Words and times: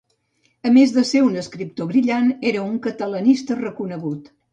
A 0.67 0.69
més 0.77 0.93
des 0.93 1.09
ser 1.15 1.19
un 1.25 1.35
escriptor 1.41 1.87
brillant, 1.91 2.31
era 2.53 2.63
un 2.71 2.79
catalanista 2.87 3.59
reconegut. 3.61 4.33